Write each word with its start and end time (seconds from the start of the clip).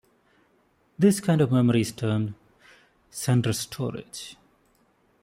This 0.97 1.19
kind 1.19 1.41
of 1.41 1.51
memory 1.51 1.81
is 1.81 1.91
termed 1.91 2.33
"Central 3.11 3.53
Storage". 3.53 4.35